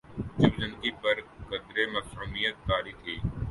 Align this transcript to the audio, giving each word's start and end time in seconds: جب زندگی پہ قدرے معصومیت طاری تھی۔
جب 0.39 0.51
زندگی 0.61 0.91
پہ 1.01 1.11
قدرے 1.49 1.83
معصومیت 1.93 2.55
طاری 2.67 2.93
تھی۔ 3.01 3.15